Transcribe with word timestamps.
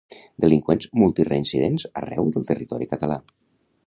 Delinqüents 0.43 0.87
multireincidents 1.01 1.85
arreu 2.01 2.31
del 2.37 2.47
territori 2.53 2.89
català 2.95 3.19